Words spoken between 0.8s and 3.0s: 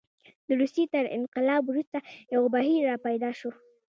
تر انقلاب وروسته یو بهیر